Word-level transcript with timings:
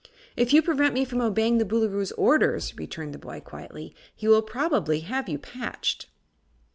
"If 0.35 0.51
you 0.51 0.63
prevent 0.63 0.95
me 0.95 1.05
from 1.05 1.21
obeying 1.21 1.59
the 1.59 1.63
Boolooroo's 1.63 2.11
orders," 2.13 2.75
returned 2.75 3.13
the 3.13 3.19
boy, 3.19 3.39
quietly, 3.39 3.93
"he 4.15 4.27
will 4.27 4.41
probably 4.41 5.01
have 5.01 5.29
you 5.29 5.37
patched." 5.37 6.07